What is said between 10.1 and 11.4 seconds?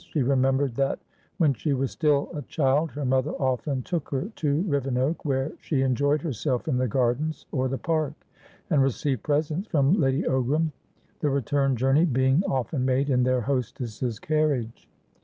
Ogram, the